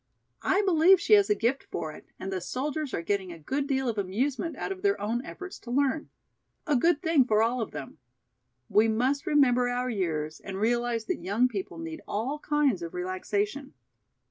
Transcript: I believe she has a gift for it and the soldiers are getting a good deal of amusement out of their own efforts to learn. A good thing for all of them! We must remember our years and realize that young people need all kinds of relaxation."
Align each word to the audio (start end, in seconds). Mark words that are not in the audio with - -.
I 0.41 0.63
believe 0.63 0.99
she 0.99 1.13
has 1.13 1.29
a 1.29 1.35
gift 1.35 1.63
for 1.65 1.91
it 1.91 2.07
and 2.19 2.33
the 2.33 2.41
soldiers 2.41 2.91
are 2.91 3.03
getting 3.03 3.31
a 3.31 3.37
good 3.37 3.67
deal 3.67 3.87
of 3.87 3.99
amusement 3.99 4.55
out 4.55 4.71
of 4.71 4.81
their 4.81 4.99
own 4.99 5.23
efforts 5.23 5.59
to 5.59 5.69
learn. 5.69 6.09
A 6.65 6.75
good 6.75 7.03
thing 7.03 7.23
for 7.23 7.43
all 7.43 7.61
of 7.61 7.69
them! 7.69 7.99
We 8.67 8.87
must 8.87 9.27
remember 9.27 9.69
our 9.69 9.91
years 9.91 10.39
and 10.39 10.57
realize 10.59 11.05
that 11.05 11.17
young 11.21 11.47
people 11.47 11.77
need 11.77 12.01
all 12.07 12.39
kinds 12.39 12.81
of 12.81 12.95
relaxation." 12.95 13.75